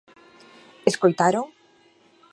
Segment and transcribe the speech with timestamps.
[0.89, 1.47] Escoitaron?